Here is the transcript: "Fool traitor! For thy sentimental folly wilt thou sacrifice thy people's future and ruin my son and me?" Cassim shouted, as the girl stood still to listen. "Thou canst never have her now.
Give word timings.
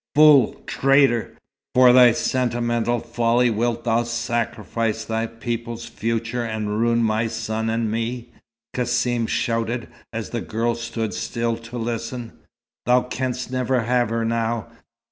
"Fool 0.15 0.59
traitor! 0.65 1.37
For 1.75 1.93
thy 1.93 2.13
sentimental 2.13 2.97
folly 2.99 3.51
wilt 3.51 3.83
thou 3.83 4.01
sacrifice 4.01 5.05
thy 5.05 5.27
people's 5.27 5.85
future 5.85 6.43
and 6.43 6.79
ruin 6.79 7.03
my 7.03 7.27
son 7.27 7.69
and 7.69 7.91
me?" 7.91 8.29
Cassim 8.73 9.27
shouted, 9.27 9.89
as 10.11 10.31
the 10.31 10.41
girl 10.41 10.73
stood 10.73 11.13
still 11.13 11.55
to 11.57 11.77
listen. 11.77 12.33
"Thou 12.87 13.03
canst 13.03 13.51
never 13.51 13.81
have 13.81 14.09
her 14.09 14.25
now. 14.25 14.69